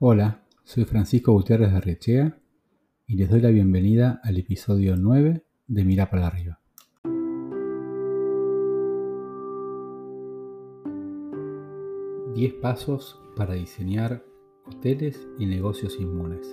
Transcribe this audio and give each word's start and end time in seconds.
Hola, 0.00 0.44
soy 0.62 0.84
Francisco 0.84 1.32
Gutiérrez 1.32 1.72
de 1.72 1.80
Rechea 1.80 2.38
y 3.08 3.16
les 3.16 3.28
doy 3.28 3.40
la 3.40 3.50
bienvenida 3.50 4.20
al 4.22 4.38
episodio 4.38 4.94
9 4.96 5.42
de 5.66 5.84
Mirá 5.84 6.08
para 6.08 6.28
arriba. 6.28 6.60
Diez 12.32 12.54
pasos 12.62 13.20
para 13.34 13.54
diseñar 13.54 14.24
hoteles 14.66 15.26
y 15.36 15.46
negocios 15.46 15.98
inmunes. 15.98 16.46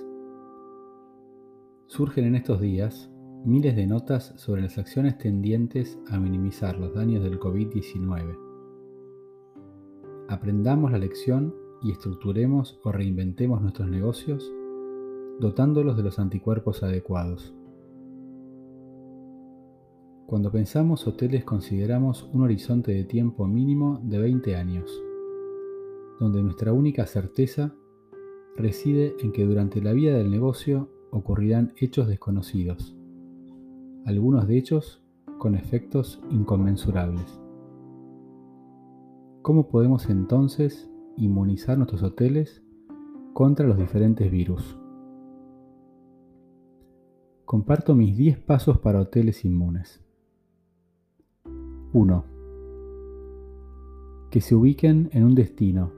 Surgen 1.85 2.25
en 2.25 2.33
estos 2.37 2.59
días 2.59 3.11
miles 3.45 3.75
de 3.75 3.85
notas 3.85 4.33
sobre 4.37 4.63
las 4.63 4.79
acciones 4.79 5.19
tendientes 5.19 5.99
a 6.09 6.17
minimizar 6.17 6.79
los 6.79 6.95
daños 6.95 7.23
del 7.23 7.39
COVID-19. 7.39 8.39
Aprendamos 10.29 10.91
la 10.91 10.97
lección 10.97 11.53
y 11.81 11.91
estructuremos 11.91 12.79
o 12.83 12.91
reinventemos 12.91 13.61
nuestros 13.61 13.89
negocios 13.89 14.51
dotándolos 15.39 15.97
de 15.97 16.03
los 16.03 16.19
anticuerpos 16.19 16.83
adecuados. 16.83 17.53
Cuando 20.27 20.51
pensamos 20.51 21.05
hoteles 21.07 21.43
consideramos 21.43 22.27
un 22.33 22.41
horizonte 22.41 22.91
de 22.91 23.03
tiempo 23.03 23.45
mínimo 23.45 23.99
de 24.03 24.17
20 24.17 24.55
años, 24.55 24.91
donde 26.19 26.41
nuestra 26.41 26.73
única 26.73 27.05
certeza 27.05 27.75
reside 28.55 29.15
en 29.19 29.31
que 29.31 29.45
durante 29.45 29.81
la 29.81 29.93
vida 29.93 30.17
del 30.17 30.31
negocio 30.31 30.89
ocurrirán 31.11 31.73
hechos 31.77 32.07
desconocidos, 32.07 32.95
algunos 34.05 34.47
de 34.47 34.57
ellos 34.57 35.03
con 35.37 35.55
efectos 35.55 36.21
inconmensurables. 36.31 37.39
¿Cómo 39.41 39.67
podemos 39.67 40.09
entonces 40.09 40.89
inmunizar 41.17 41.77
nuestros 41.77 42.03
hoteles 42.03 42.61
contra 43.33 43.67
los 43.67 43.77
diferentes 43.77 44.29
virus. 44.31 44.77
Comparto 47.45 47.95
mis 47.95 48.17
10 48.17 48.39
pasos 48.39 48.79
para 48.79 48.99
hoteles 48.99 49.45
inmunes. 49.45 50.03
1. 51.93 52.25
Que 54.31 54.41
se 54.41 54.55
ubiquen 54.55 55.09
en 55.13 55.23
un 55.23 55.35
destino 55.35 55.91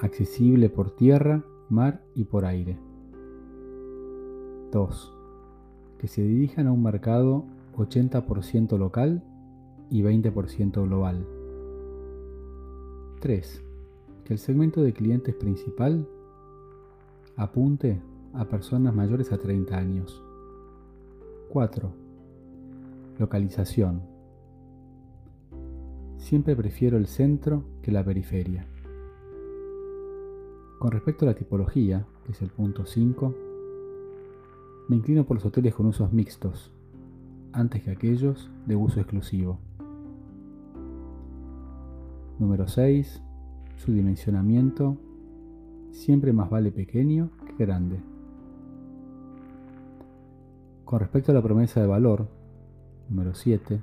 accesible 0.00 0.68
por 0.68 0.96
tierra, 0.96 1.44
mar 1.68 2.02
y 2.14 2.24
por 2.24 2.44
aire. 2.44 2.78
2. 4.70 5.14
Que 5.98 6.08
se 6.08 6.22
dirijan 6.22 6.66
a 6.66 6.72
un 6.72 6.82
mercado 6.82 7.44
80% 7.76 8.78
local 8.78 9.22
y 9.90 10.02
20% 10.02 10.82
global. 10.84 11.26
3 13.20 13.71
que 14.24 14.32
el 14.32 14.38
segmento 14.38 14.82
de 14.82 14.92
clientes 14.92 15.34
principal 15.34 16.06
apunte 17.36 18.00
a 18.34 18.44
personas 18.44 18.94
mayores 18.94 19.32
a 19.32 19.38
30 19.38 19.76
años. 19.76 20.22
4. 21.50 21.90
Localización. 23.18 24.02
Siempre 26.16 26.54
prefiero 26.54 26.96
el 26.96 27.06
centro 27.06 27.64
que 27.82 27.90
la 27.90 28.04
periferia. 28.04 28.66
Con 30.78 30.92
respecto 30.92 31.24
a 31.24 31.28
la 31.28 31.34
tipología, 31.34 32.06
que 32.24 32.32
es 32.32 32.42
el 32.42 32.50
punto 32.50 32.86
5, 32.86 33.34
me 34.88 34.96
inclino 34.96 35.24
por 35.24 35.36
los 35.36 35.44
hoteles 35.44 35.74
con 35.74 35.86
usos 35.86 36.12
mixtos, 36.12 36.72
antes 37.52 37.82
que 37.82 37.90
aquellos 37.90 38.50
de 38.66 38.76
uso 38.76 39.00
exclusivo. 39.00 39.58
Número 42.38 42.66
6 42.66 43.22
su 43.82 43.92
dimensionamiento 43.92 44.96
siempre 45.90 46.32
más 46.32 46.48
vale 46.48 46.70
pequeño 46.70 47.30
que 47.44 47.64
grande. 47.64 48.00
Con 50.84 51.00
respecto 51.00 51.32
a 51.32 51.34
la 51.34 51.42
promesa 51.42 51.80
de 51.80 51.88
valor, 51.88 52.28
número 53.08 53.34
7, 53.34 53.80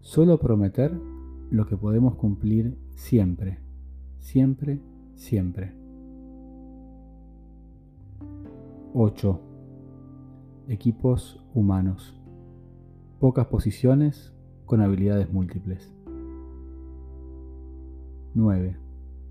solo 0.00 0.38
prometer 0.38 0.92
lo 1.50 1.66
que 1.66 1.76
podemos 1.76 2.16
cumplir 2.16 2.76
siempre, 2.96 3.60
siempre, 4.18 4.80
siempre. 5.14 5.72
8. 8.94 9.40
Equipos 10.68 11.40
humanos. 11.54 12.20
Pocas 13.20 13.46
posiciones 13.46 14.32
con 14.64 14.80
habilidades 14.80 15.32
múltiples. 15.32 15.95
9. 18.36 18.76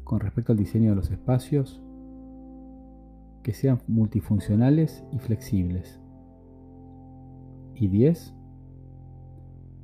Con 0.04 0.20
respecto 0.20 0.52
al 0.52 0.58
diseño 0.58 0.90
de 0.90 0.96
los 0.96 1.12
espacios, 1.12 1.80
que 3.44 3.54
sean 3.54 3.80
multifuncionales 3.88 5.06
y 5.12 5.20
flexibles. 5.20 6.02
Y 7.76 7.88
10. 7.88 8.34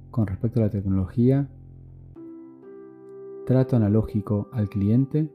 Con 0.09 0.25
respecto 0.25 0.59
a 0.59 0.63
la 0.63 0.69
tecnología, 0.71 1.47
trato 3.45 3.75
analógico 3.75 4.49
al 4.53 4.69
cliente, 4.69 5.31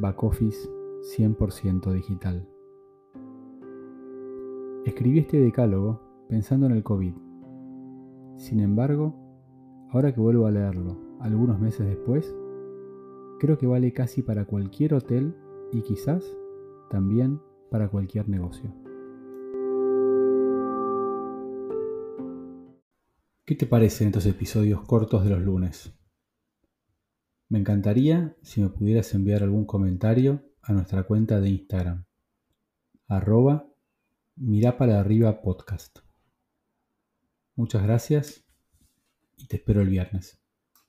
back 0.00 0.20
office 0.24 0.68
100% 1.16 1.92
digital. 1.92 2.48
Escribí 4.84 5.20
este 5.20 5.38
decálogo 5.38 6.00
pensando 6.28 6.66
en 6.66 6.72
el 6.72 6.82
COVID. 6.82 7.14
Sin 8.36 8.58
embargo, 8.58 9.14
ahora 9.90 10.12
que 10.12 10.20
vuelvo 10.20 10.46
a 10.46 10.50
leerlo 10.50 10.96
algunos 11.20 11.60
meses 11.60 11.86
después, 11.86 12.34
creo 13.38 13.58
que 13.58 13.66
vale 13.66 13.92
casi 13.92 14.22
para 14.22 14.44
cualquier 14.44 14.94
hotel 14.94 15.34
y 15.72 15.82
quizás 15.82 16.24
también 16.90 17.40
para 17.70 17.88
cualquier 17.88 18.28
negocio. 18.28 18.74
¿Qué 23.44 23.54
te 23.54 23.66
parecen 23.66 24.08
estos 24.08 24.26
episodios 24.26 24.82
cortos 24.82 25.24
de 25.24 25.30
los 25.30 25.40
lunes? 25.40 25.94
Me 27.48 27.58
encantaría 27.58 28.36
si 28.42 28.60
me 28.60 28.68
pudieras 28.68 29.14
enviar 29.14 29.42
algún 29.42 29.64
comentario 29.64 30.42
a 30.60 30.74
nuestra 30.74 31.04
cuenta 31.04 31.40
de 31.40 31.48
Instagram, 31.48 32.04
arroba 33.06 33.66
mira 34.36 34.76
para 34.76 35.00
arriba 35.00 35.40
podcast. 35.40 36.00
Muchas 37.56 37.82
gracias 37.82 38.44
y 39.36 39.46
te 39.46 39.56
espero 39.56 39.80
el 39.80 39.88
viernes. 39.88 40.37